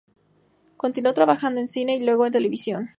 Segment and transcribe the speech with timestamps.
[0.77, 2.89] Continuó trabajando en cine y luego en televisión.